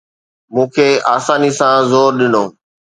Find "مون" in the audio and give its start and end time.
0.53-0.65